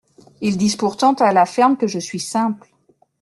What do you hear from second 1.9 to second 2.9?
suis simple.